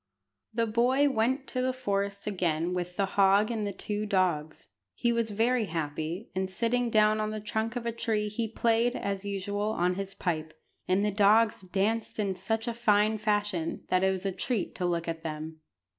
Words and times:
The 0.51 0.65
boy 0.65 1.11
went 1.11 1.45
to 1.49 1.61
the 1.61 1.71
forest 1.71 2.25
again 2.25 2.73
with 2.73 2.95
the 2.95 3.05
hog 3.05 3.51
and 3.51 3.63
the 3.63 3.71
two 3.71 4.07
dogs. 4.07 4.69
He 4.95 5.13
was 5.13 5.29
very 5.29 5.65
happy, 5.65 6.31
and, 6.33 6.49
sitting 6.49 6.89
down 6.89 7.21
on 7.21 7.29
the 7.29 7.39
trunk 7.39 7.75
of 7.75 7.85
a 7.85 7.91
tree 7.91 8.27
he 8.27 8.47
played, 8.47 8.95
as 8.95 9.25
usual, 9.25 9.69
on 9.73 9.93
his 9.93 10.15
pipe; 10.15 10.59
and 10.87 11.05
the 11.05 11.11
dogs 11.11 11.61
danced 11.61 12.17
in 12.17 12.33
such 12.33 12.65
fine 12.65 13.19
fashion 13.19 13.83
that 13.89 14.03
it 14.03 14.09
was 14.09 14.25
a 14.25 14.31
treat 14.31 14.73
to 14.73 14.87
look 14.87 15.07
at 15.07 15.21
them. 15.21 15.59